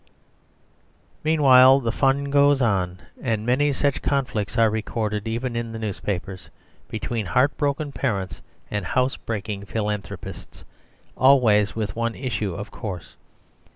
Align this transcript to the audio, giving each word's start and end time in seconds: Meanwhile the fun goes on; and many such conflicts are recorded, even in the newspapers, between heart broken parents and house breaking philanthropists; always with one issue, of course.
Meanwhile 1.23 1.81
the 1.81 1.91
fun 1.91 2.31
goes 2.31 2.59
on; 2.59 3.03
and 3.21 3.45
many 3.45 3.71
such 3.71 4.01
conflicts 4.01 4.57
are 4.57 4.71
recorded, 4.71 5.27
even 5.27 5.55
in 5.55 5.73
the 5.73 5.77
newspapers, 5.77 6.49
between 6.89 7.27
heart 7.27 7.55
broken 7.55 7.91
parents 7.91 8.41
and 8.71 8.83
house 8.83 9.15
breaking 9.15 9.65
philanthropists; 9.65 10.63
always 11.15 11.75
with 11.75 11.95
one 11.95 12.15
issue, 12.15 12.55
of 12.55 12.71
course. 12.71 13.15